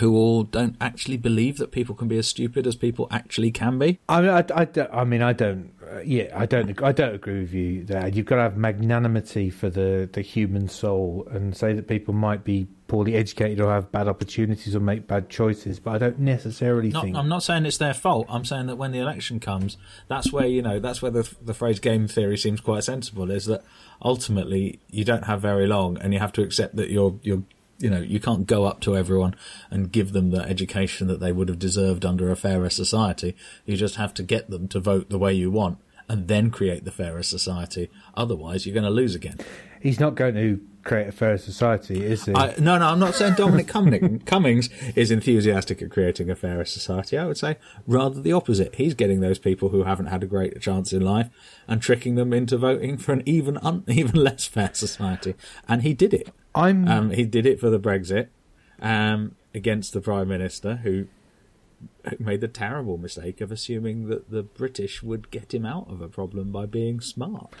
[0.00, 3.78] who all don't actually believe that people can be as stupid as people actually can
[3.78, 3.98] be.
[4.08, 5.72] I mean, I, I, don't- I mean, I don't.
[5.90, 6.82] Uh, yeah, I don't.
[6.82, 8.08] I don't agree with you there.
[8.08, 12.44] You've got to have magnanimity for the the human soul, and say that people might
[12.44, 15.78] be poorly educated or have bad opportunities or make bad choices.
[15.78, 17.16] But I don't necessarily Not, think.
[17.16, 18.26] I'm not saying it's their fault.
[18.28, 19.76] I'm saying that when the election comes,
[20.08, 23.30] that's where you know that's where the the phrase game theory seems quite sensible.
[23.30, 23.62] Is that
[24.02, 27.42] ultimately you don't have very long, and you have to accept that you're you're
[27.80, 29.34] you know you can't go up to everyone
[29.70, 33.34] and give them the education that they would have deserved under a fairer society.
[33.64, 35.78] You just have to get them to vote the way you want,
[36.08, 37.88] and then create the fairer society.
[38.14, 39.38] Otherwise, you're going to lose again.
[39.80, 42.34] He's not going to create a fairer society, is he?
[42.34, 43.68] I, no, no, I'm not saying Dominic
[44.26, 47.16] Cummings is enthusiastic at creating a fairer society.
[47.16, 47.56] I would say
[47.86, 48.74] rather the opposite.
[48.74, 51.28] He's getting those people who haven't had a great chance in life
[51.68, 55.34] and tricking them into voting for an even un, even less fair society.
[55.68, 56.30] And he did it.
[56.54, 56.88] I'm.
[56.88, 58.28] Um, he did it for the Brexit
[58.80, 61.06] um, against the Prime Minister, who
[62.18, 66.08] made the terrible mistake of assuming that the British would get him out of a
[66.08, 67.54] problem by being smart.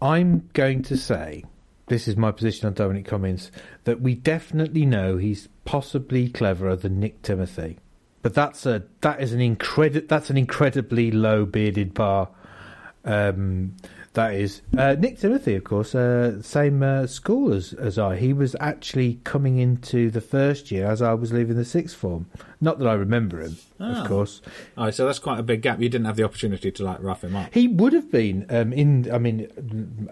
[0.00, 1.44] I'm going to say,
[1.86, 3.50] this is my position on Dominic Cummings,
[3.84, 7.78] that we definitely know he's possibly cleverer than Nick Timothy,
[8.22, 12.28] but that's a that is an incredi- that's an incredibly low bearded bar.
[13.04, 13.76] Um,
[14.16, 18.16] that is uh, Nick Timothy, of course, uh, same uh, school as as I.
[18.16, 22.26] He was actually coming into the first year as I was leaving the sixth form.
[22.60, 24.00] Not that I remember him, Ah.
[24.02, 24.42] of course.
[24.76, 25.80] Oh, so that's quite a big gap.
[25.80, 27.54] You didn't have the opportunity to like rough him up.
[27.54, 29.10] He would have been um, in.
[29.12, 29.48] I mean,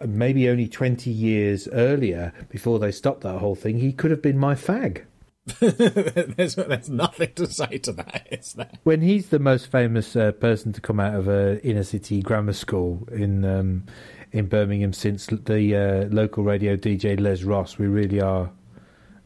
[0.06, 3.78] maybe only twenty years earlier, before they stopped that whole thing.
[3.78, 5.04] He could have been my fag.
[5.60, 8.70] there's, there's nothing to say to that, is there?
[8.84, 12.54] When he's the most famous uh, person to come out of a inner city grammar
[12.54, 13.84] school in um,
[14.32, 18.50] in Birmingham since the uh, local radio DJ Les Ross, we really are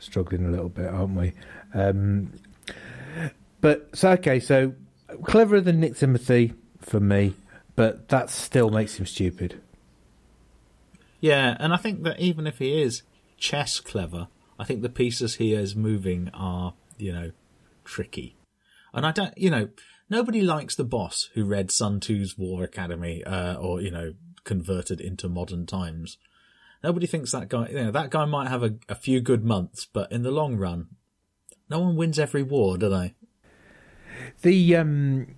[0.01, 1.33] struggling a little bit, aren't we?
[1.73, 2.33] Um,
[3.61, 4.75] but so okay, so
[5.23, 7.35] cleverer than Nick Timothy for me,
[7.77, 9.61] but that still makes him stupid.
[11.21, 13.03] Yeah, and I think that even if he is
[13.37, 14.29] chess clever,
[14.59, 17.31] I think the pieces he is moving are, you know,
[17.85, 18.37] tricky.
[18.93, 19.69] And I don't, you know,
[20.11, 25.01] nobody likes the boss who read Sun Tzu's War Academy, uh, or, you know, converted
[25.01, 26.19] into modern times.
[26.83, 29.87] Nobody thinks that guy, you know, that guy might have a, a few good months,
[29.93, 30.89] but in the long run,
[31.69, 33.15] no one wins every war, do they?
[34.43, 35.35] The um,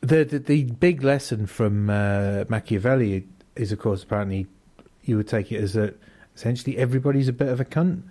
[0.00, 4.46] the, the the big lesson from uh, Machiavelli is, of course, apparently
[5.02, 5.96] you would take it as that
[6.34, 8.02] essentially everybody's a bit of a cunt,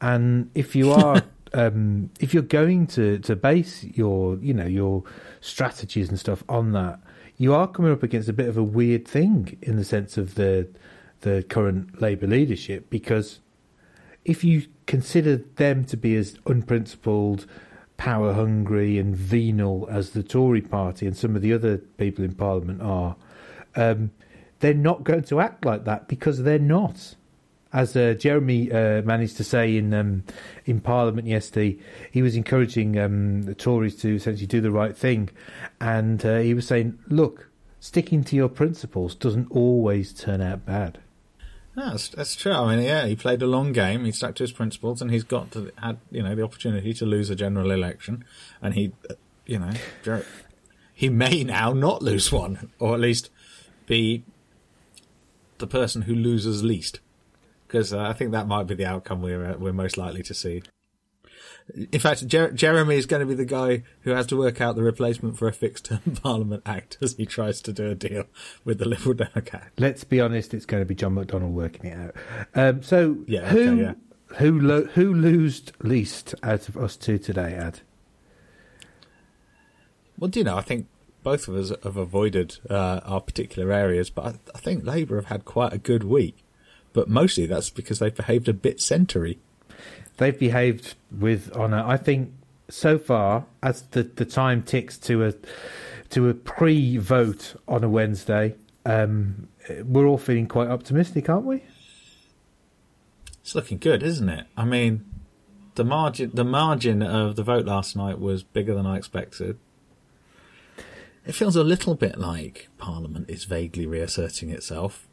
[0.00, 1.22] and if you are.
[1.54, 5.02] Um, if you're going to, to base your you know your
[5.40, 7.00] strategies and stuff on that,
[7.38, 10.34] you are coming up against a bit of a weird thing in the sense of
[10.34, 10.68] the
[11.22, 13.40] the current Labour leadership because
[14.24, 17.46] if you consider them to be as unprincipled,
[17.96, 22.34] power hungry, and venal as the Tory party and some of the other people in
[22.34, 23.16] Parliament are,
[23.74, 24.10] um,
[24.60, 27.14] they're not going to act like that because they're not.
[27.72, 30.24] As uh, Jeremy uh, managed to say in um,
[30.64, 31.78] in Parliament yesterday,
[32.10, 35.28] he was encouraging um, the Tories to essentially do the right thing,
[35.80, 40.98] and uh, he was saying, "Look, sticking to your principles doesn't always turn out bad."
[41.78, 42.52] That's, that's true.
[42.52, 44.04] I mean, yeah, he played a long game.
[44.04, 47.06] He stuck to his principles, and he's got to had you know the opportunity to
[47.06, 48.24] lose a general election,
[48.60, 49.14] and he, uh,
[49.46, 49.72] you know,
[50.92, 53.30] he may now not lose one, or at least
[53.86, 54.24] be
[55.58, 56.98] the person who loses least,
[57.68, 60.34] because uh, I think that might be the outcome we're uh, we're most likely to
[60.34, 60.62] see.
[61.92, 64.74] In fact, Jer- Jeremy is going to be the guy who has to work out
[64.74, 68.24] the replacement for a fixed-term Parliament Act as he tries to do a deal
[68.64, 69.68] with the Liberal Democrats.
[69.78, 72.14] Let's be honest; it's going to be John McDonnell working it out.
[72.54, 74.36] Um, so, Yeah, who okay, yeah.
[74.38, 77.80] who lo- who losed least out of us two today, Ad?
[80.18, 80.86] Well, do you know, I think
[81.22, 85.26] both of us have avoided uh, our particular areas, but I, I think Labour have
[85.26, 86.38] had quite a good week.
[86.92, 89.38] But mostly that's because they've behaved a bit century.
[90.16, 91.84] They've behaved with honour.
[91.86, 92.32] I think
[92.68, 95.34] so far, as the, the time ticks to a
[96.10, 98.54] to a pre-vote on a Wednesday,
[98.86, 99.48] um,
[99.84, 101.64] we're all feeling quite optimistic, aren't we?
[103.42, 104.46] It's looking good, isn't it?
[104.56, 105.04] I mean,
[105.74, 109.58] the margin the margin of the vote last night was bigger than I expected.
[111.26, 115.07] It feels a little bit like Parliament is vaguely reasserting itself.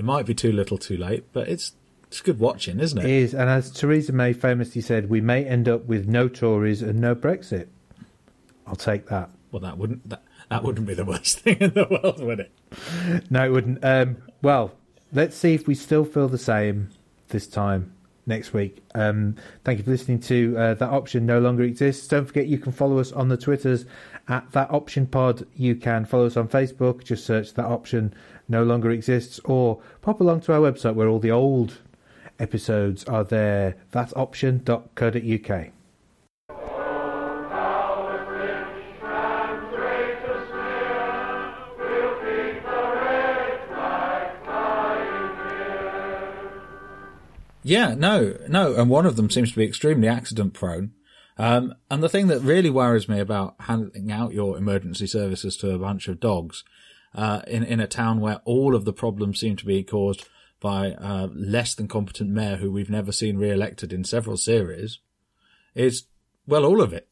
[0.00, 1.74] It might be too little, too late, but it's
[2.06, 3.04] it's good watching, isn't it?
[3.04, 6.80] It is, and as Theresa May famously said, we may end up with no Tories
[6.80, 7.66] and no Brexit.
[8.66, 9.28] I'll take that.
[9.52, 13.30] Well, that wouldn't that, that wouldn't be the worst thing in the world, would it?
[13.30, 13.84] No, it wouldn't.
[13.84, 14.72] Um, well,
[15.12, 16.88] let's see if we still feel the same
[17.28, 17.92] this time
[18.26, 18.82] next week.
[18.94, 22.08] Um, thank you for listening to uh, That Option No Longer Exists.
[22.08, 23.84] Don't forget you can follow us on the Twitters
[24.28, 25.46] at That Option Pod.
[25.56, 27.04] You can follow us on Facebook.
[27.04, 28.14] Just search That Option
[28.50, 31.78] No Longer Exists or pop along to our website where all the old
[32.38, 33.76] episodes are there.
[33.92, 35.72] Thatoption.co.uk.
[47.62, 50.92] Yeah, no, no, and one of them seems to be extremely accident prone.
[51.36, 55.72] Um, and the thing that really worries me about handing out your emergency services to
[55.72, 56.64] a bunch of dogs
[57.14, 60.28] uh, in in a town where all of the problems seem to be caused
[60.60, 64.98] by a less than competent mayor who we've never seen re-elected in several series
[65.74, 66.04] is
[66.46, 67.08] well, all of it.